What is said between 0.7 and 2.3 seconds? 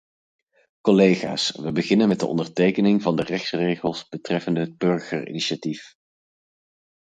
Collega's, we beginnen met de